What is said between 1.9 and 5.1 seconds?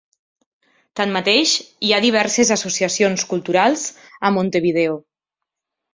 ha diverses associacions culturals a Montevideo.